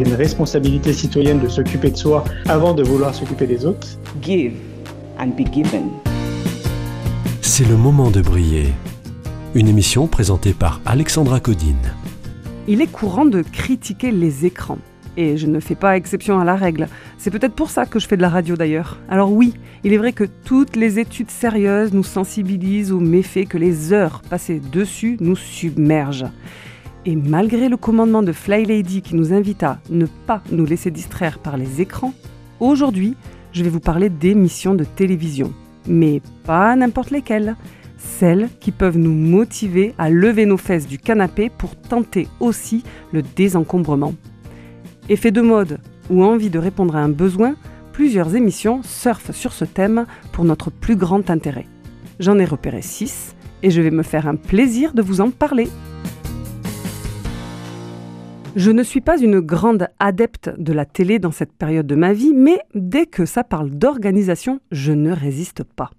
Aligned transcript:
Il 0.00 0.06
y 0.06 0.12
a 0.12 0.14
une 0.14 0.18
responsabilité 0.18 0.94
citoyenne 0.94 1.40
de 1.40 1.48
s'occuper 1.48 1.90
de 1.90 1.96
soi 1.96 2.24
avant 2.48 2.72
de 2.72 2.82
vouloir 2.82 3.14
s'occuper 3.14 3.46
des 3.46 3.66
autres. 3.66 3.86
give 4.22 4.54
and 5.18 5.32
be 5.36 5.44
given. 5.52 5.90
C'est 7.42 7.68
le 7.68 7.76
moment 7.76 8.10
de 8.10 8.22
briller. 8.22 8.68
Une 9.54 9.68
émission 9.68 10.06
présentée 10.06 10.54
par 10.54 10.80
Alexandra 10.86 11.38
Codine. 11.38 11.92
Il 12.66 12.80
est 12.80 12.90
courant 12.90 13.26
de 13.26 13.42
critiquer 13.42 14.10
les 14.10 14.46
écrans. 14.46 14.78
Et 15.18 15.36
je 15.36 15.46
ne 15.46 15.60
fais 15.60 15.74
pas 15.74 15.98
exception 15.98 16.40
à 16.40 16.44
la 16.44 16.56
règle. 16.56 16.88
C'est 17.18 17.30
peut-être 17.30 17.54
pour 17.54 17.68
ça 17.68 17.84
que 17.84 17.98
je 17.98 18.08
fais 18.08 18.16
de 18.16 18.22
la 18.22 18.30
radio 18.30 18.56
d'ailleurs. 18.56 18.96
Alors 19.10 19.30
oui, 19.30 19.52
il 19.84 19.92
est 19.92 19.98
vrai 19.98 20.14
que 20.14 20.24
toutes 20.46 20.76
les 20.76 20.98
études 20.98 21.30
sérieuses 21.30 21.92
nous 21.92 22.04
sensibilisent 22.04 22.90
aux 22.90 23.00
méfaits 23.00 23.46
que 23.46 23.58
les 23.58 23.92
heures 23.92 24.22
passées 24.30 24.62
dessus 24.72 25.18
nous 25.20 25.36
submergent. 25.36 26.30
Et 27.06 27.16
malgré 27.16 27.68
le 27.70 27.78
commandement 27.78 28.22
de 28.22 28.32
Fly 28.32 28.66
Lady 28.66 29.00
qui 29.00 29.16
nous 29.16 29.32
invite 29.32 29.62
à 29.62 29.78
ne 29.88 30.04
pas 30.04 30.42
nous 30.52 30.66
laisser 30.66 30.90
distraire 30.90 31.38
par 31.38 31.56
les 31.56 31.80
écrans, 31.80 32.12
aujourd'hui, 32.60 33.16
je 33.52 33.64
vais 33.64 33.70
vous 33.70 33.80
parler 33.80 34.10
d'émissions 34.10 34.74
de 34.74 34.84
télévision. 34.84 35.52
Mais 35.86 36.20
pas 36.44 36.76
n'importe 36.76 37.10
lesquelles. 37.10 37.56
Celles 37.96 38.48
qui 38.60 38.70
peuvent 38.70 38.98
nous 38.98 39.14
motiver 39.14 39.94
à 39.98 40.10
lever 40.10 40.44
nos 40.44 40.56
fesses 40.58 40.86
du 40.86 40.98
canapé 40.98 41.50
pour 41.50 41.74
tenter 41.74 42.28
aussi 42.38 42.82
le 43.12 43.22
désencombrement. 43.22 44.14
Effet 45.08 45.30
de 45.30 45.40
mode 45.40 45.78
ou 46.10 46.22
envie 46.22 46.50
de 46.50 46.58
répondre 46.58 46.96
à 46.96 47.00
un 47.00 47.08
besoin, 47.08 47.54
plusieurs 47.92 48.36
émissions 48.36 48.82
surfent 48.82 49.32
sur 49.32 49.52
ce 49.52 49.64
thème 49.64 50.06
pour 50.32 50.44
notre 50.44 50.70
plus 50.70 50.96
grand 50.96 51.30
intérêt. 51.30 51.66
J'en 52.18 52.38
ai 52.38 52.44
repéré 52.44 52.82
6 52.82 53.34
et 53.62 53.70
je 53.70 53.80
vais 53.80 53.90
me 53.90 54.02
faire 54.02 54.26
un 54.26 54.36
plaisir 54.36 54.92
de 54.92 55.02
vous 55.02 55.20
en 55.20 55.30
parler. 55.30 55.68
Je 58.56 58.72
ne 58.72 58.82
suis 58.82 59.00
pas 59.00 59.16
une 59.16 59.38
grande 59.38 59.86
adepte 60.00 60.50
de 60.58 60.72
la 60.72 60.84
télé 60.84 61.20
dans 61.20 61.30
cette 61.30 61.52
période 61.52 61.86
de 61.86 61.94
ma 61.94 62.12
vie, 62.12 62.34
mais 62.34 62.58
dès 62.74 63.06
que 63.06 63.24
ça 63.24 63.44
parle 63.44 63.70
d'organisation, 63.70 64.58
je 64.72 64.90
ne 64.90 65.12
résiste 65.12 65.62
pas. 65.62 65.90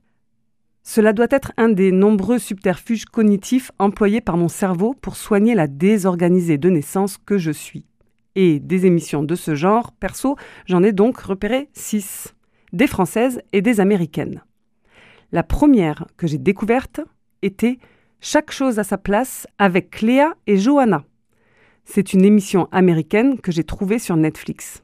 Cela 0.84 1.14
doit 1.14 1.28
être 1.30 1.54
un 1.56 1.70
des 1.70 1.94
nombreux 1.94 2.40
subterfuges 2.40 3.06
cognitifs 3.06 3.72
employés 3.80 4.20
par 4.20 4.36
mon 4.36 4.50
cerveau 4.50 4.94
pour 5.02 5.16
soigner 5.16 5.56
la 5.56 5.68
désorganisée 5.68 6.58
de 6.58 6.70
naissance 6.70 7.18
que 7.18 7.38
je 7.38 7.52
suis. 7.52 7.86
Et 8.36 8.60
des 8.60 8.86
émissions 8.86 9.24
de 9.24 9.36
ce 9.36 9.56
genre, 9.56 9.94
perso, 9.94 10.36
j'en 10.66 10.84
ai 10.84 10.92
donc 10.92 11.20
repéré 11.20 11.70
six. 11.72 12.34
Des 12.74 12.88
françaises 12.88 13.42
et 13.54 13.62
des 13.62 13.80
américaines. 13.80 14.44
La 15.32 15.44
première 15.44 16.06
que 16.18 16.28
j'ai 16.28 16.38
découverte 16.38 17.00
était 17.42 17.78
Chaque 18.20 18.52
chose 18.52 18.78
à 18.78 18.84
sa 18.84 18.98
place 18.98 19.48
avec 19.58 19.90
Cléa 19.90 20.34
et 20.48 20.58
Johanna. 20.58 21.06
C'est 21.86 22.14
une 22.14 22.24
émission 22.24 22.68
américaine 22.72 23.40
que 23.40 23.52
j'ai 23.52 23.64
trouvée 23.64 24.00
sur 24.00 24.16
Netflix. 24.16 24.84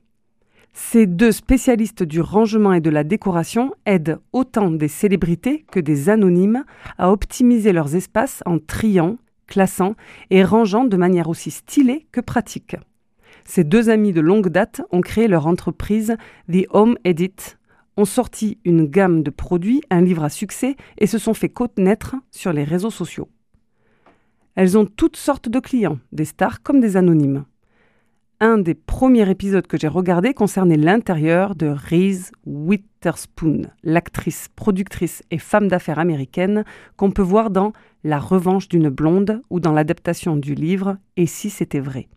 Ces 0.74 1.08
deux 1.08 1.32
spécialistes 1.32 2.04
du 2.04 2.22
rangement 2.22 2.74
et 2.74 2.82
de 2.82 2.90
la 2.90 3.04
décoration 3.04 3.74
aident 3.86 4.20
autant 4.32 4.70
des 4.70 4.88
célébrités 4.88 5.66
que 5.72 5.80
des 5.80 6.10
anonymes 6.10 6.64
à 6.98 7.12
optimiser 7.12 7.72
leurs 7.72 7.96
espaces 7.96 8.44
en 8.46 8.60
triant, 8.60 9.18
classant 9.48 9.96
et 10.30 10.44
rangeant 10.44 10.86
de 10.86 10.98
manière 10.98 11.30
aussi 11.30 11.50
stylée 11.50 12.06
que 12.12 12.22
pratique. 12.22 12.76
Ces 13.44 13.64
deux 13.64 13.90
amis 13.90 14.14
de 14.14 14.22
longue 14.22 14.50
date 14.50 14.82
ont 14.92 15.02
créé 15.02 15.28
leur 15.28 15.48
entreprise 15.48 16.16
The 16.52 16.68
Home 16.70 16.98
Edit, 17.06 17.58
ont 17.96 18.06
sorti 18.06 18.60
une 18.64 18.86
gamme 18.86 19.24
de 19.24 19.32
produits, 19.32 19.82
un 19.90 20.02
livre 20.02 20.24
à 20.24 20.30
succès 20.30 20.76
et 20.98 21.08
se 21.08 21.18
sont 21.18 21.34
fait 21.34 21.50
connaître 21.50 22.16
sur 22.32 22.54
les 22.54 22.64
réseaux 22.64 22.92
sociaux. 22.92 23.30
Elles 24.58 24.76
ont 24.76 24.88
toutes 24.88 25.18
sortes 25.18 25.50
de 25.50 25.60
clients, 25.60 26.00
des 26.12 26.26
stars 26.26 26.64
comme 26.64 26.80
des 26.80 26.98
anonymes. 26.98 27.46
Un 28.40 28.58
des 28.58 28.74
premiers 28.74 29.30
épisodes 29.30 29.68
que 29.68 29.78
j'ai 29.78 29.88
regardé 29.88 30.34
concernait 30.34 30.78
l'intérieur 30.78 31.54
de 31.54 31.68
Reese 31.68 32.32
Witherspoon, 32.48 33.68
l'actrice, 33.84 34.48
productrice 34.56 35.22
et 35.30 35.38
femme 35.38 35.68
d'affaires 35.68 36.00
américaine 36.00 36.66
qu'on 36.96 37.12
peut 37.12 37.22
voir 37.22 37.52
dans 37.52 37.72
La 38.04 38.18
revanche 38.18 38.68
d'une 38.68 38.90
blonde 38.90 39.44
ou 39.52 39.60
dans 39.60 39.74
l'adaptation 39.74 40.36
du 40.36 40.56
livre 40.56 40.98
Et 41.18 41.28
si 41.28 41.52
c'était 41.52 41.80
vrai. 41.80 42.08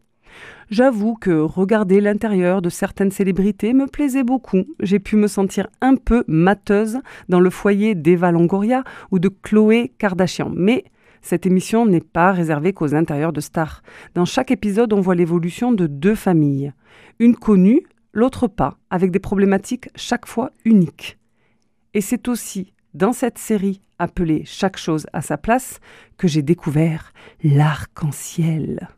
J'avoue 0.71 1.17
que 1.17 1.41
regarder 1.41 2.01
l'intérieur 2.01 2.63
de 2.63 2.71
certaines 2.71 3.11
célébrités 3.11 3.75
me 3.75 3.87
plaisait 3.87 4.25
beaucoup. 4.25 4.65
J'ai 4.81 4.99
pu 4.99 5.17
me 5.17 5.27
sentir 5.27 5.67
un 5.83 5.97
peu 5.97 6.25
mateuse 6.27 7.01
dans 7.29 7.41
le 7.41 7.51
foyer 7.51 7.95
d'Eva 7.95 8.33
Longoria 8.33 8.83
ou 9.11 9.19
de 9.19 9.29
Chloé 9.29 9.93
Kardashian. 9.99 10.51
Mais 10.55 10.85
cette 11.23 11.47
émission 11.47 11.87
n'est 11.87 12.01
pas 12.01 12.33
réservée 12.33 12.73
qu'aux 12.73 12.95
intérieurs 12.95 13.33
de 13.33 13.41
stars. 13.41 13.83
Dans 14.15 14.25
chaque 14.25 14.51
épisode, 14.51 14.93
on 14.93 15.01
voit 15.01 15.15
l'évolution 15.15 15.73
de 15.73 15.87
deux 15.87 16.15
familles. 16.15 16.73
Une 17.19 17.37
connue, 17.37 17.83
l'autre 18.13 18.49
pas, 18.49 18.79
avec 18.91 19.11
des 19.11 19.19
problématiques 19.19 19.89
chaque 19.95 20.27
fois 20.27 20.51
uniques. 20.65 21.19
Et 21.95 22.01
c'est 22.01 22.29
aussi 22.29 22.73
dans 22.95 23.13
cette 23.13 23.39
série 23.39 23.81
appelée 23.99 24.43
Chaque 24.47 24.79
chose 24.79 25.07
à 25.13 25.23
sa 25.23 25.37
place 25.37 25.79
que 26.17 26.27
j'ai 26.27 26.43
découvert 26.43 27.13
l'arc-en-ciel. 27.43 28.89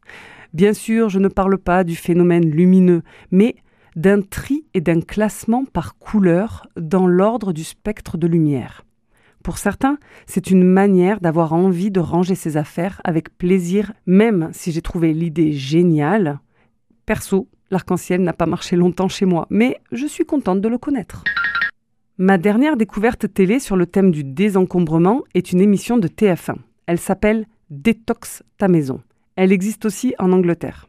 Bien 0.52 0.74
sûr, 0.74 1.08
je 1.08 1.18
ne 1.18 1.28
parle 1.28 1.58
pas 1.58 1.82
du 1.82 1.96
phénomène 1.96 2.48
lumineux, 2.48 3.02
mais 3.30 3.56
d'un 3.96 4.22
tri 4.22 4.64
et 4.74 4.80
d'un 4.80 5.00
classement 5.00 5.64
par 5.64 5.98
couleur 5.98 6.66
dans 6.76 7.06
l'ordre 7.06 7.52
du 7.52 7.64
spectre 7.64 8.16
de 8.16 8.26
lumière. 8.26 8.84
Pour 9.42 9.58
certains, 9.58 9.98
c'est 10.26 10.50
une 10.50 10.62
manière 10.62 11.20
d'avoir 11.20 11.52
envie 11.52 11.90
de 11.90 12.00
ranger 12.00 12.34
ses 12.34 12.56
affaires 12.56 13.00
avec 13.02 13.36
plaisir, 13.36 13.92
même 14.06 14.50
si 14.52 14.70
j'ai 14.70 14.82
trouvé 14.82 15.12
l'idée 15.12 15.52
géniale. 15.52 16.38
Perso, 17.06 17.48
l'arc-en-ciel 17.70 18.22
n'a 18.22 18.32
pas 18.32 18.46
marché 18.46 18.76
longtemps 18.76 19.08
chez 19.08 19.26
moi, 19.26 19.46
mais 19.50 19.78
je 19.90 20.06
suis 20.06 20.24
contente 20.24 20.60
de 20.60 20.68
le 20.68 20.78
connaître. 20.78 21.24
Ma 22.18 22.38
dernière 22.38 22.76
découverte 22.76 23.32
télé 23.32 23.58
sur 23.58 23.74
le 23.74 23.86
thème 23.86 24.12
du 24.12 24.22
désencombrement 24.22 25.22
est 25.34 25.50
une 25.50 25.60
émission 25.60 25.98
de 25.98 26.06
TF1. 26.06 26.56
Elle 26.86 27.00
s'appelle 27.00 27.46
Détox 27.70 28.44
ta 28.58 28.68
maison. 28.68 29.00
Elle 29.34 29.50
existe 29.50 29.86
aussi 29.86 30.14
en 30.18 30.30
Angleterre. 30.30 30.86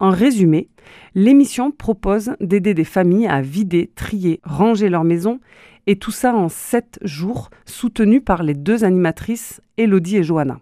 En 0.00 0.10
résumé, 0.10 0.68
l'émission 1.14 1.70
propose 1.70 2.32
d'aider 2.40 2.72
des 2.72 2.84
familles 2.84 3.26
à 3.26 3.42
vider, 3.42 3.90
trier, 3.94 4.40
ranger 4.42 4.88
leur 4.88 5.04
maison, 5.04 5.40
et 5.86 5.96
tout 5.96 6.10
ça 6.10 6.34
en 6.34 6.48
7 6.48 6.98
jours, 7.02 7.50
soutenu 7.66 8.20
par 8.20 8.42
les 8.42 8.54
deux 8.54 8.82
animatrices 8.84 9.60
Elodie 9.76 10.16
et 10.16 10.22
Johanna. 10.22 10.60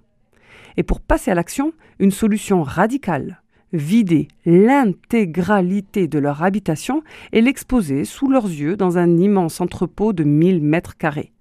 Et 0.76 0.82
pour 0.82 1.00
passer 1.00 1.30
à 1.30 1.34
l'action, 1.34 1.72
une 1.98 2.10
solution 2.10 2.62
radicale 2.62 3.40
vider 3.72 4.28
l'intégralité 4.46 6.08
de 6.08 6.18
leur 6.18 6.42
habitation 6.42 7.02
et 7.32 7.40
l'exposer 7.40 8.04
sous 8.04 8.28
leurs 8.28 8.46
yeux 8.46 8.76
dans 8.76 8.98
un 8.98 9.18
immense 9.18 9.60
entrepôt 9.60 10.12
de 10.12 10.24
1000 10.24 10.62
mètres 10.62 10.96
carrés. 10.96 11.32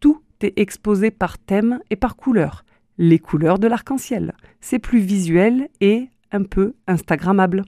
Tout 0.00 0.20
est 0.42 0.58
exposé 0.58 1.10
par 1.10 1.38
thème 1.38 1.80
et 1.90 1.96
par 1.96 2.16
couleur, 2.16 2.64
les 2.98 3.18
couleurs 3.18 3.58
de 3.58 3.68
l'arc-en-ciel. 3.68 4.34
C'est 4.60 4.78
plus 4.78 4.98
visuel 4.98 5.68
et 5.80 6.08
un 6.32 6.42
peu 6.42 6.74
Instagrammable. 6.86 7.64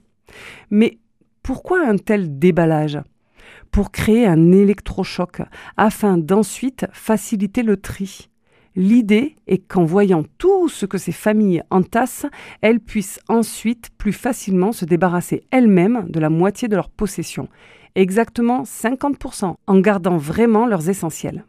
Mais 0.70 0.98
pourquoi 1.42 1.86
un 1.86 1.96
tel 1.96 2.38
déballage? 2.38 2.98
Pour 3.70 3.90
créer 3.90 4.26
un 4.26 4.52
électrochoc, 4.52 5.42
afin 5.76 6.16
d'ensuite 6.16 6.86
faciliter 6.92 7.62
le 7.62 7.76
tri. 7.76 8.28
L'idée 8.76 9.36
est 9.46 9.58
qu'en 9.58 9.84
voyant 9.84 10.24
tout 10.38 10.68
ce 10.68 10.84
que 10.84 10.98
ces 10.98 11.12
familles 11.12 11.62
entassent, 11.70 12.26
elles 12.60 12.80
puissent 12.80 13.20
ensuite 13.28 13.90
plus 13.98 14.12
facilement 14.12 14.72
se 14.72 14.84
débarrasser 14.84 15.44
elles-mêmes 15.52 16.06
de 16.08 16.18
la 16.18 16.30
moitié 16.30 16.66
de 16.66 16.74
leur 16.74 16.88
possession, 16.88 17.48
exactement 17.94 18.62
50%, 18.62 19.54
en 19.66 19.78
gardant 19.78 20.16
vraiment 20.16 20.66
leurs 20.66 20.88
essentiels. 20.88 21.44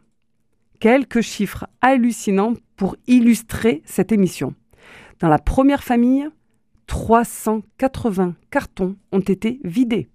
Quelques 0.78 1.22
chiffres 1.22 1.66
hallucinants 1.80 2.54
pour 2.76 2.96
illustrer 3.06 3.82
cette 3.84 4.12
émission. 4.12 4.54
Dans 5.18 5.28
la 5.28 5.38
première 5.38 5.82
famille, 5.82 6.28
380 6.86 8.34
cartons 8.50 8.96
ont 9.12 9.20
été 9.20 9.60
vidés. 9.64 10.08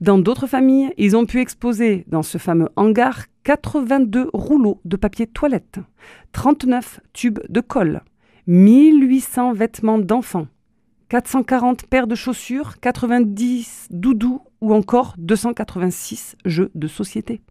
Dans 0.00 0.18
d'autres 0.18 0.46
familles, 0.46 0.92
ils 0.96 1.16
ont 1.16 1.26
pu 1.26 1.40
exposer 1.40 2.04
dans 2.08 2.22
ce 2.22 2.38
fameux 2.38 2.68
hangar 2.76 3.26
82 3.44 4.30
rouleaux 4.32 4.80
de 4.84 4.96
papier 4.96 5.26
toilette, 5.26 5.78
39 6.32 7.00
tubes 7.12 7.40
de 7.48 7.60
colle, 7.60 8.02
1800 8.46 9.52
vêtements 9.52 9.98
d'enfants, 9.98 10.48
440 11.08 11.86
paires 11.86 12.06
de 12.06 12.14
chaussures, 12.14 12.80
90 12.80 13.88
doudous 13.90 14.40
ou 14.60 14.72
encore 14.74 15.14
286 15.18 16.36
jeux 16.44 16.70
de 16.74 16.88
société. 16.88 17.42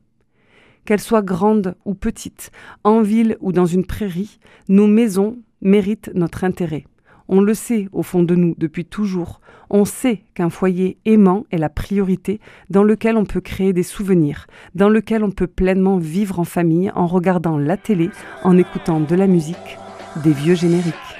Qu'elles 0.83 1.00
soient 1.00 1.22
grandes 1.22 1.75
ou 1.86 1.94
petites, 1.94 2.51
en 2.83 3.01
ville 3.01 3.38
ou 3.39 3.51
dans 3.51 3.68
une 3.68 3.86
prairie, 3.86 4.39
nos 4.68 4.88
maisons 4.88 5.38
méritent 5.62 6.12
notre 6.16 6.44
intérêt. 6.44 6.86
On 7.33 7.39
le 7.39 7.54
sait 7.54 7.88
au 7.94 8.04
fond 8.04 8.24
de 8.24 8.36
nous 8.36 8.56
depuis 8.57 8.83
toujours. 8.83 9.39
On 9.69 9.86
sait 9.86 10.24
qu'un 10.33 10.50
foyer 10.50 10.98
aimant 11.06 11.45
est 11.50 11.57
la 11.57 11.69
priorité 11.69 12.42
dans 12.69 12.83
lequel 12.83 13.16
on 13.16 13.24
peut 13.24 13.39
créer 13.39 13.72
des 13.72 13.83
souvenirs, 13.83 14.48
dans 14.75 14.89
lequel 14.89 15.24
on 15.24 15.31
peut 15.31 15.48
pleinement 15.48 15.98
vivre 15.98 16.42
en 16.42 16.44
famille 16.44 16.92
en 16.94 17.07
regardant 17.07 17.57
la 17.57 17.78
télé, 17.78 18.10
en 18.44 18.57
écoutant 18.57 19.00
de 19.00 19.16
la 19.16 19.28
musique, 19.28 19.78
des 20.25 20.33
vieux 20.33 20.56
génériques. 20.56 21.10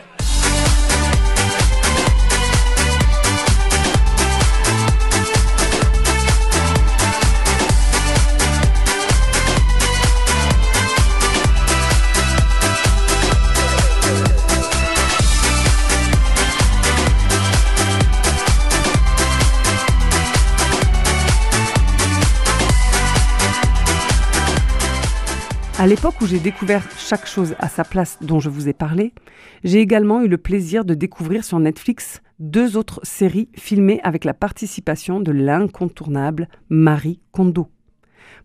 À 25.82 25.88
l'époque 25.88 26.22
où 26.22 26.28
j'ai 26.28 26.38
découvert 26.38 26.88
chaque 26.96 27.26
chose 27.26 27.56
à 27.58 27.68
sa 27.68 27.84
place 27.84 28.20
dont 28.22 28.40
je 28.40 28.50
vous 28.50 28.70
ai 28.70 28.74
parlé, 28.74 29.16
j'ai 29.64 29.80
également 29.80 30.22
eu 30.22 30.28
le 30.28 30.38
plaisir 30.38 30.86
de 30.86 30.94
découvrir 30.94 31.44
sur 31.44 31.58
Netflix 31.58 32.22
deux 32.38 32.78
autres 32.78 33.00
séries 33.02 33.50
filmées 33.56 34.00
avec 34.04 34.24
la 34.24 34.36
participation 34.36 35.22
de 35.22 35.32
l'incontournable 35.32 36.50
Marie 36.70 37.20
Kondo. 37.32 37.68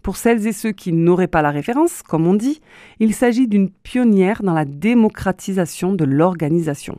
Pour 0.01 0.17
celles 0.17 0.47
et 0.47 0.53
ceux 0.55 0.73
qui 0.73 0.95
n'auraient 0.95 1.27
pas 1.27 1.43
la 1.43 1.51
référence, 1.51 2.03
comme 2.03 2.27
on 2.27 2.33
dit, 2.33 2.63
il 3.01 3.13
s'agit 3.13 3.49
d'une 3.49 3.69
pionnière 3.69 4.43
dans 4.43 4.55
la 4.55 4.65
démocratisation 4.65 5.93
de 5.93 6.07
l'organisation. 6.07 6.99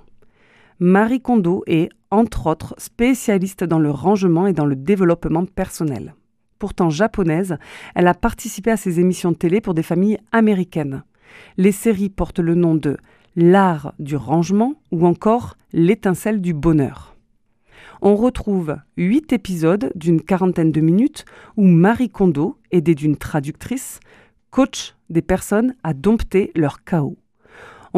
Marie 0.80 1.20
Kondo 1.20 1.64
est, 1.66 1.90
entre 2.12 2.46
autres, 2.46 2.76
spécialiste 2.78 3.64
dans 3.64 3.80
le 3.80 3.90
rangement 3.90 4.46
et 4.46 4.54
dans 4.54 4.68
le 4.68 4.76
développement 4.76 5.48
personnel 5.48 6.14
pourtant 6.60 6.90
japonaise, 6.90 7.58
elle 7.96 8.08
a 8.08 8.14
participé 8.14 8.72
à 8.72 8.78
ces 8.78 9.00
émissions 9.00 9.32
de 9.32 9.38
télé 9.38 9.62
pour 9.62 9.74
des 9.74 9.84
familles 9.84 10.20
américaines. 10.32 11.04
Les 11.58 11.72
séries 11.72 12.10
portent 12.10 12.40
le 12.40 12.56
nom 12.56 12.76
de 12.76 12.98
L'art 13.36 13.94
du 14.00 14.16
rangement 14.16 14.76
ou 14.92 15.06
encore 15.06 15.58
L'étincelle 15.74 16.42
du 16.42 16.54
bonheur. 16.54 17.16
On 18.02 18.16
retrouve 18.16 18.78
huit 18.96 19.34
épisodes 19.34 19.92
d'une 19.96 20.22
quarantaine 20.22 20.72
de 20.72 20.82
minutes 20.82 21.26
où 21.56 21.64
Marie 21.64 22.10
Kondo, 22.10 22.58
aidée 22.72 22.96
d'une 22.96 23.18
traductrice, 23.18 24.00
coach 24.50 24.96
des 25.10 25.22
personnes 25.22 25.76
à 25.84 25.94
dompter 25.94 26.52
leur 26.56 26.84
chaos. 26.84 27.18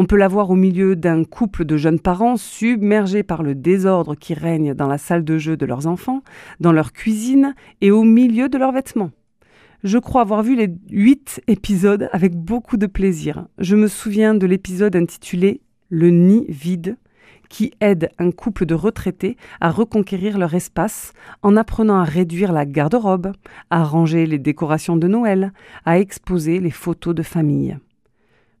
On 0.00 0.06
peut 0.06 0.16
la 0.16 0.28
voir 0.28 0.48
au 0.48 0.54
milieu 0.54 0.96
d'un 0.96 1.24
couple 1.24 1.66
de 1.66 1.76
jeunes 1.76 2.00
parents 2.00 2.38
submergés 2.38 3.22
par 3.22 3.42
le 3.42 3.54
désordre 3.54 4.14
qui 4.14 4.32
règne 4.32 4.72
dans 4.72 4.86
la 4.86 4.96
salle 4.96 5.24
de 5.24 5.36
jeu 5.36 5.58
de 5.58 5.66
leurs 5.66 5.86
enfants, 5.86 6.22
dans 6.58 6.72
leur 6.72 6.94
cuisine 6.94 7.54
et 7.82 7.90
au 7.90 8.02
milieu 8.02 8.48
de 8.48 8.56
leurs 8.56 8.72
vêtements. 8.72 9.10
Je 9.84 9.98
crois 9.98 10.22
avoir 10.22 10.42
vu 10.42 10.56
les 10.56 10.70
huit 10.88 11.42
épisodes 11.48 12.08
avec 12.12 12.34
beaucoup 12.34 12.78
de 12.78 12.86
plaisir. 12.86 13.46
Je 13.58 13.76
me 13.76 13.88
souviens 13.88 14.34
de 14.34 14.46
l'épisode 14.46 14.96
intitulé 14.96 15.60
Le 15.90 16.08
nid 16.08 16.46
vide, 16.48 16.96
qui 17.50 17.74
aide 17.82 18.08
un 18.18 18.30
couple 18.30 18.64
de 18.64 18.74
retraités 18.74 19.36
à 19.60 19.70
reconquérir 19.70 20.38
leur 20.38 20.54
espace 20.54 21.12
en 21.42 21.58
apprenant 21.58 21.98
à 21.98 22.04
réduire 22.04 22.54
la 22.54 22.64
garde-robe, 22.64 23.32
à 23.68 23.84
ranger 23.84 24.24
les 24.24 24.38
décorations 24.38 24.96
de 24.96 25.08
Noël, 25.08 25.52
à 25.84 25.98
exposer 25.98 26.58
les 26.58 26.70
photos 26.70 27.14
de 27.14 27.22
famille. 27.22 27.76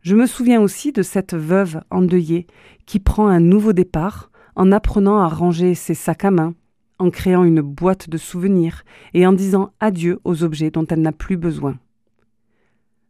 Je 0.02 0.16
me 0.16 0.26
souviens 0.26 0.62
aussi 0.62 0.92
de 0.92 1.02
cette 1.02 1.34
veuve 1.34 1.82
endeuillée 1.90 2.46
qui 2.86 3.00
prend 3.00 3.26
un 3.26 3.40
nouveau 3.40 3.74
départ 3.74 4.30
en 4.56 4.72
apprenant 4.72 5.20
à 5.20 5.28
ranger 5.28 5.74
ses 5.74 5.94
sacs 5.94 6.24
à 6.24 6.30
main, 6.30 6.54
en 6.98 7.10
créant 7.10 7.44
une 7.44 7.60
boîte 7.60 8.08
de 8.08 8.16
souvenirs 8.16 8.84
et 9.12 9.26
en 9.26 9.34
disant 9.34 9.72
adieu 9.78 10.18
aux 10.24 10.42
objets 10.42 10.70
dont 10.70 10.86
elle 10.86 11.02
n'a 11.02 11.12
plus 11.12 11.36
besoin. 11.36 11.78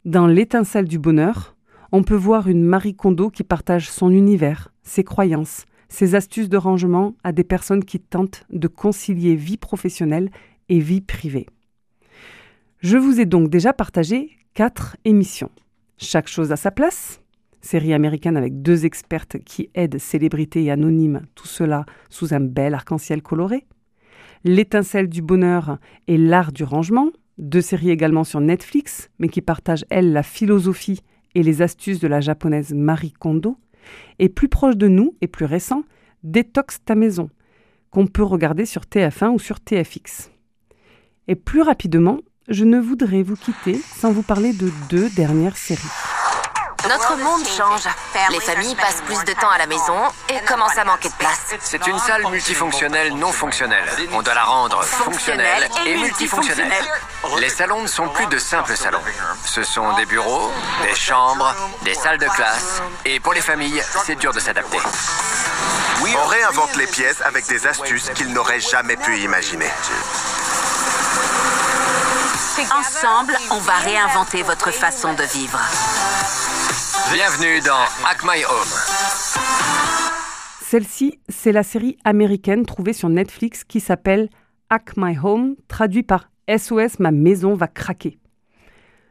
Dans 0.04 0.26
l'étincelle 0.26 0.88
du 0.88 0.98
bonheur, 0.98 1.56
on 1.92 2.02
peut 2.02 2.16
voir 2.16 2.48
une 2.48 2.64
Marie 2.64 2.94
Kondo 2.94 3.30
qui 3.30 3.44
partage 3.44 3.88
son 3.88 4.10
univers, 4.10 4.72
ses 4.82 5.04
croyances, 5.04 5.66
ses 5.88 6.16
astuces 6.16 6.48
de 6.48 6.56
rangement 6.56 7.14
à 7.22 7.30
des 7.30 7.44
personnes 7.44 7.84
qui 7.84 8.00
tentent 8.00 8.44
de 8.50 8.68
concilier 8.68 9.36
vie 9.36 9.56
professionnelle 9.56 10.30
et 10.68 10.80
vie 10.80 11.00
privée. 11.00 11.46
Je 12.78 12.96
vous 12.96 13.20
ai 13.20 13.26
donc 13.26 13.48
déjà 13.48 13.72
partagé 13.72 14.30
quatre 14.54 14.96
émissions. 15.04 15.50
Chaque 16.02 16.28
chose 16.28 16.50
à 16.50 16.56
sa 16.56 16.70
place. 16.70 17.20
Série 17.60 17.92
américaine 17.92 18.38
avec 18.38 18.62
deux 18.62 18.86
expertes 18.86 19.36
qui 19.44 19.68
aident 19.74 19.98
célébrités 19.98 20.64
et 20.64 20.70
anonymes, 20.70 21.26
tout 21.34 21.46
cela 21.46 21.84
sous 22.08 22.32
un 22.32 22.40
bel 22.40 22.72
arc-en-ciel 22.72 23.20
coloré. 23.20 23.66
L'étincelle 24.42 25.10
du 25.10 25.20
bonheur 25.20 25.78
et 26.08 26.16
l'art 26.16 26.52
du 26.52 26.64
rangement, 26.64 27.10
deux 27.36 27.60
séries 27.60 27.90
également 27.90 28.24
sur 28.24 28.40
Netflix, 28.40 29.10
mais 29.18 29.28
qui 29.28 29.42
partagent, 29.42 29.84
elles, 29.90 30.14
la 30.14 30.22
philosophie 30.22 31.02
et 31.34 31.42
les 31.42 31.60
astuces 31.60 32.00
de 32.00 32.08
la 32.08 32.22
japonaise 32.22 32.72
Marie 32.72 33.12
Kondo. 33.12 33.58
Et 34.18 34.30
plus 34.30 34.48
proche 34.48 34.78
de 34.78 34.88
nous 34.88 35.14
et 35.20 35.26
plus 35.26 35.44
récent, 35.44 35.82
Détox 36.22 36.82
ta 36.82 36.94
maison, 36.94 37.28
qu'on 37.90 38.06
peut 38.06 38.22
regarder 38.22 38.64
sur 38.64 38.82
TF1 38.84 39.32
ou 39.32 39.38
sur 39.38 39.60
TFX. 39.60 40.30
Et 41.28 41.34
plus 41.34 41.60
rapidement, 41.60 42.20
je 42.50 42.64
ne 42.64 42.80
voudrais 42.80 43.22
vous 43.22 43.36
quitter 43.36 43.80
sans 44.00 44.10
vous 44.10 44.22
parler 44.22 44.52
de 44.52 44.70
deux 44.88 45.08
dernières 45.10 45.56
séries. 45.56 45.80
Notre 46.88 47.16
monde 47.18 47.46
change. 47.46 47.82
Les 48.30 48.40
familles 48.40 48.74
passent 48.74 49.02
plus 49.06 49.22
de 49.24 49.38
temps 49.38 49.50
à 49.50 49.58
la 49.58 49.66
maison 49.66 49.96
et 50.30 50.44
commencent 50.46 50.78
à 50.78 50.84
manquer 50.84 51.10
de 51.10 51.14
place. 51.14 51.54
C'est 51.60 51.86
une 51.86 51.98
salle 51.98 52.26
multifonctionnelle 52.30 53.14
non 53.14 53.30
fonctionnelle. 53.32 53.84
On 54.12 54.22
doit 54.22 54.34
la 54.34 54.44
rendre 54.44 54.82
fonctionnelle 54.82 55.68
et 55.86 55.96
multifonctionnelle. 55.96 56.72
Les 57.38 57.50
salons 57.50 57.82
ne 57.82 57.86
sont 57.86 58.08
plus 58.08 58.26
de 58.26 58.38
simples 58.38 58.76
salons. 58.76 59.02
Ce 59.44 59.62
sont 59.62 59.94
des 59.96 60.06
bureaux, 60.06 60.50
des 60.82 60.94
chambres, 60.94 61.54
des 61.84 61.94
salles 61.94 62.18
de 62.18 62.28
classe. 62.28 62.82
Et 63.04 63.20
pour 63.20 63.34
les 63.34 63.42
familles, 63.42 63.82
c'est 64.04 64.18
dur 64.18 64.32
de 64.32 64.40
s'adapter. 64.40 64.78
On 66.02 66.26
réinvente 66.26 66.76
les 66.76 66.86
pièces 66.86 67.20
avec 67.22 67.46
des 67.46 67.66
astuces 67.66 68.10
qu'ils 68.14 68.32
n'auraient 68.32 68.60
jamais 68.60 68.96
pu 68.96 69.18
imaginer. 69.18 69.70
Ensemble, 72.68 73.32
on 73.50 73.58
va 73.58 73.76
réinventer 73.76 74.42
votre 74.42 74.70
façon 74.70 75.14
de 75.14 75.22
vivre. 75.22 75.58
Bienvenue 77.10 77.58
dans 77.62 77.86
Hack 78.04 78.22
My 78.22 78.44
Home. 78.44 78.68
Celle-ci, 80.60 81.18
c'est 81.30 81.52
la 81.52 81.62
série 81.62 81.96
américaine 82.04 82.66
trouvée 82.66 82.92
sur 82.92 83.08
Netflix 83.08 83.64
qui 83.64 83.80
s'appelle 83.80 84.28
Hack 84.68 84.92
My 84.98 85.16
Home, 85.22 85.56
traduit 85.68 86.02
par 86.02 86.28
SOS 86.54 86.98
Ma 86.98 87.12
maison 87.12 87.54
va 87.54 87.66
craquer. 87.66 88.19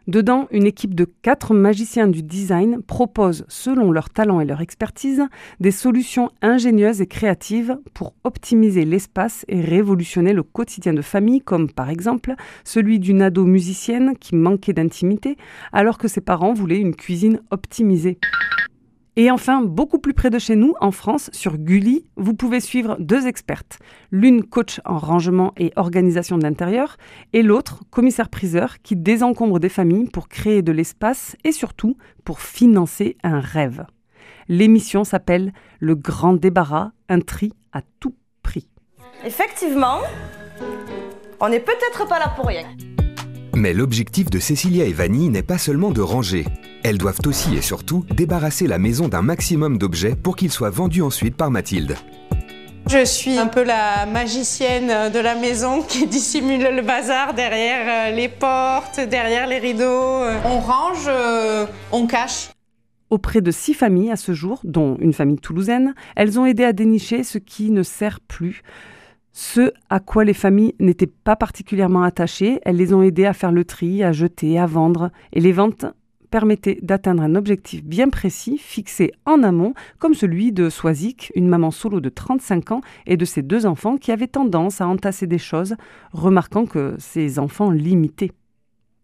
Dedans, 0.09 0.47
une 0.49 0.65
équipe 0.65 0.95
de 0.95 1.05
quatre 1.21 1.53
magiciens 1.53 2.07
du 2.07 2.23
design 2.23 2.81
propose, 2.81 3.45
selon 3.47 3.91
leur 3.91 4.09
talent 4.09 4.41
et 4.41 4.45
leur 4.45 4.59
expertise, 4.59 5.21
des 5.59 5.69
solutions 5.69 6.31
ingénieuses 6.41 6.99
et 6.99 7.05
créatives 7.05 7.77
pour 7.93 8.15
optimiser 8.23 8.85
l'espace 8.85 9.45
et 9.47 9.61
révolutionner 9.61 10.33
le 10.33 10.41
quotidien 10.41 10.93
de 10.93 11.03
famille, 11.03 11.41
comme 11.41 11.71
par 11.71 11.91
exemple 11.91 12.33
celui 12.63 12.97
d'une 12.97 13.21
ado 13.21 13.45
musicienne 13.45 14.15
qui 14.19 14.35
manquait 14.35 14.73
d'intimité 14.73 15.37
alors 15.73 15.99
que 15.99 16.07
ses 16.07 16.21
parents 16.21 16.53
voulaient 16.53 16.79
une 16.79 16.95
cuisine 16.95 17.41
optimisée. 17.51 18.17
Et 19.15 19.31
enfin, 19.31 19.61
beaucoup 19.61 19.99
plus 19.99 20.13
près 20.13 20.29
de 20.29 20.39
chez 20.39 20.55
nous, 20.55 20.75
en 20.79 20.91
France, 20.91 21.29
sur 21.33 21.57
Gulli, 21.57 22.05
vous 22.15 22.33
pouvez 22.33 22.59
suivre 22.59 22.95
deux 22.99 23.27
expertes. 23.27 23.79
L'une 24.11 24.43
coach 24.43 24.79
en 24.85 24.97
rangement 24.97 25.53
et 25.57 25.73
organisation 25.75 26.37
de 26.37 26.43
l'intérieur, 26.43 26.97
et 27.33 27.41
l'autre 27.41 27.83
commissaire-priseur 27.89 28.81
qui 28.81 28.95
désencombre 28.95 29.59
des 29.59 29.69
familles 29.69 30.09
pour 30.09 30.29
créer 30.29 30.61
de 30.61 30.71
l'espace 30.71 31.35
et 31.43 31.51
surtout 31.51 31.97
pour 32.23 32.39
financer 32.39 33.17
un 33.23 33.39
rêve. 33.39 33.85
L'émission 34.47 35.03
s'appelle 35.03 35.53
Le 35.79 35.95
Grand 35.95 36.33
Débarras, 36.33 36.91
un 37.09 37.19
tri 37.19 37.53
à 37.73 37.81
tout 37.99 38.15
prix. 38.41 38.69
Effectivement, 39.25 39.99
on 41.39 41.49
n'est 41.49 41.59
peut-être 41.59 42.07
pas 42.07 42.19
là 42.19 42.33
pour 42.35 42.47
rien. 42.47 42.65
Mais 43.55 43.73
l'objectif 43.73 44.29
de 44.29 44.39
Cécilia 44.39 44.85
et 44.85 44.93
Vanille 44.93 45.29
n'est 45.29 45.43
pas 45.43 45.57
seulement 45.57 45.91
de 45.91 46.01
ranger. 46.01 46.45
Elles 46.81 46.97
doivent 46.97 47.19
aussi 47.25 47.55
et 47.55 47.61
surtout 47.61 48.05
débarrasser 48.15 48.65
la 48.65 48.79
maison 48.79 49.09
d'un 49.09 49.21
maximum 49.21 49.77
d'objets 49.77 50.15
pour 50.15 50.37
qu'ils 50.37 50.51
soient 50.51 50.69
vendus 50.69 51.01
ensuite 51.01 51.35
par 51.35 51.51
Mathilde. 51.51 51.97
Je 52.87 53.03
suis 53.03 53.37
un 53.37 53.47
peu 53.47 53.63
la 53.63 54.05
magicienne 54.05 55.11
de 55.11 55.19
la 55.19 55.35
maison 55.35 55.81
qui 55.87 56.07
dissimule 56.07 56.73
le 56.73 56.81
bazar 56.81 57.33
derrière 57.33 58.11
euh, 58.11 58.15
les 58.15 58.29
portes, 58.29 58.99
derrière 58.99 59.45
les 59.45 59.59
rideaux. 59.59 60.23
On 60.45 60.59
range, 60.59 61.05
euh, 61.07 61.65
on 61.91 62.07
cache. 62.07 62.49
Auprès 63.09 63.41
de 63.41 63.51
six 63.51 63.73
familles 63.73 64.11
à 64.11 64.15
ce 64.15 64.33
jour, 64.33 64.61
dont 64.63 64.95
une 64.99 65.13
famille 65.13 65.39
toulousaine, 65.39 65.93
elles 66.15 66.39
ont 66.39 66.45
aidé 66.45 66.63
à 66.63 66.73
dénicher 66.73 67.23
ce 67.23 67.39
qui 67.39 67.71
ne 67.71 67.83
sert 67.83 68.21
plus, 68.21 68.61
Ce 69.33 69.71
à 69.89 69.99
quoi 69.99 70.23
les 70.23 70.33
familles 70.33 70.75
n'étaient 70.79 71.07
pas 71.07 71.35
particulièrement 71.35 72.03
attachées, 72.03 72.59
elles 72.63 72.77
les 72.77 72.93
ont 72.93 73.03
aidées 73.03 73.25
à 73.25 73.33
faire 73.33 73.51
le 73.51 73.65
tri, 73.65 74.03
à 74.03 74.11
jeter, 74.11 74.57
à 74.57 74.65
vendre, 74.65 75.11
et 75.33 75.39
les 75.39 75.51
ventes 75.51 75.85
permettaient 76.29 76.79
d'atteindre 76.81 77.23
un 77.23 77.35
objectif 77.35 77.83
bien 77.83 78.09
précis, 78.09 78.57
fixé 78.57 79.11
en 79.25 79.43
amont, 79.43 79.73
comme 79.99 80.13
celui 80.13 80.51
de 80.51 80.69
Swazik, 80.69 81.31
une 81.35 81.47
maman 81.47 81.71
solo 81.71 81.99
de 81.99 82.09
35 82.09 82.71
ans, 82.71 82.81
et 83.05 83.17
de 83.17 83.25
ses 83.25 83.41
deux 83.41 83.65
enfants 83.65 83.97
qui 83.97 84.11
avaient 84.11 84.27
tendance 84.27 84.81
à 84.81 84.87
entasser 84.87 85.27
des 85.27 85.37
choses, 85.37 85.75
remarquant 86.11 86.65
que 86.65 86.95
ses 86.97 87.39
enfants 87.39 87.71
limitaient. 87.71 88.31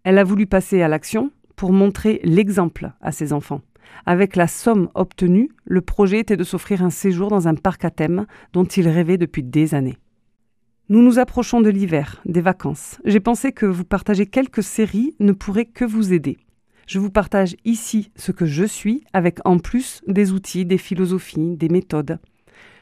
Elle 0.04 0.18
a 0.18 0.24
voulu 0.24 0.46
passer 0.46 0.82
à 0.82 0.88
l'action 0.88 1.32
pour 1.56 1.74
montrer 1.74 2.20
l'exemple 2.24 2.92
à 3.02 3.12
ses 3.12 3.34
enfants. 3.34 3.62
Avec 4.06 4.36
la 4.36 4.48
somme 4.48 4.90
obtenue, 4.94 5.50
le 5.64 5.82
projet 5.82 6.20
était 6.20 6.38
de 6.38 6.44
s'offrir 6.44 6.84
un 6.84 6.90
séjour 6.90 7.30
dans 7.30 7.48
un 7.48 7.56
parc 7.56 7.86
à 7.86 7.90
thème 7.90 8.26
dont 8.54 8.66
il 8.66 8.88
rêvait 8.88 9.18
depuis 9.18 9.44
des 9.44 9.74
années. 9.74 9.98
Nous 10.90 11.02
nous 11.02 11.18
approchons 11.18 11.62
de 11.62 11.70
l'hiver, 11.70 12.22
des 12.26 12.42
vacances. 12.42 13.00
J'ai 13.06 13.20
pensé 13.20 13.52
que 13.52 13.66
vous 13.66 13.86
partager 13.86 14.28
quelques 14.28 14.62
séries 14.62 15.16
ne 15.20 15.32
pourrait 15.32 15.66
que 15.66 15.86
vous 15.86 16.14
aider. 16.14 16.38
Je 16.86 17.00
vous 17.00 17.10
partage 17.10 17.56
ici 17.66 18.12
ce 18.16 18.32
que 18.32 18.46
je 18.46 18.64
suis, 18.64 19.04
avec 19.12 19.40
en 19.44 19.58
plus 19.58 20.02
des 20.08 20.32
outils, 20.32 20.66
des 20.66 20.78
philosophies, 20.78 21.58
des 21.58 21.70
méthodes. 21.70 22.20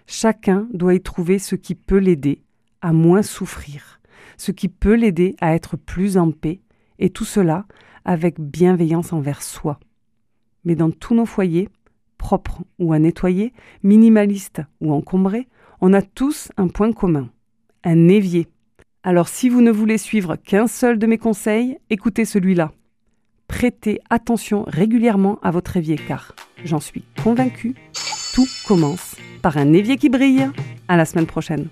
Chacun 0.07 0.67
doit 0.73 0.93
y 0.93 1.01
trouver 1.01 1.39
ce 1.39 1.55
qui 1.55 1.73
peut 1.73 1.99
l'aider 1.99 2.41
à 2.81 2.91
moins 2.91 3.21
souffrir, 3.21 4.01
ce 4.35 4.51
qui 4.51 4.67
peut 4.67 4.95
l'aider 4.95 5.37
à 5.39 5.55
être 5.55 5.77
plus 5.77 6.17
en 6.17 6.31
paix, 6.31 6.59
et 6.99 7.09
tout 7.11 7.23
cela 7.23 7.65
avec 8.03 8.41
bienveillance 8.41 9.13
envers 9.13 9.41
soi. 9.41 9.79
Mais 10.65 10.75
dans 10.75 10.91
tous 10.91 11.15
nos 11.15 11.25
foyers, 11.25 11.69
propres 12.17 12.61
ou 12.79 12.91
à 12.91 12.99
nettoyer, 12.99 13.53
minimalistes 13.83 14.61
ou 14.81 14.91
encombrés, 14.91 15.47
on 15.79 15.93
a 15.93 16.01
tous 16.01 16.51
un 16.57 16.67
point 16.67 16.91
commun, 16.91 17.29
un 17.85 18.09
évier. 18.09 18.47
Alors 19.03 19.29
si 19.29 19.47
vous 19.47 19.61
ne 19.61 19.71
voulez 19.71 19.97
suivre 19.97 20.35
qu'un 20.35 20.67
seul 20.67 20.99
de 20.99 21.07
mes 21.07 21.17
conseils, 21.17 21.77
écoutez 21.89 22.25
celui-là 22.25 22.73
prêtez 23.53 24.01
attention 24.09 24.65
régulièrement 24.67 25.37
à 25.43 25.51
votre 25.51 25.77
évier 25.77 25.95
car, 25.95 26.33
j'en 26.65 26.79
suis 26.79 27.03
convaincue, 27.23 27.75
tout 28.33 28.47
commence 28.67 29.15
par 29.43 29.57
un 29.57 29.73
évier 29.73 29.95
qui 29.95 30.09
brille. 30.09 30.49
À 30.87 30.97
la 30.97 31.05
semaine 31.05 31.27
prochaine. 31.27 31.67